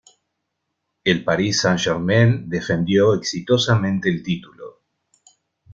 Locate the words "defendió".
2.49-3.13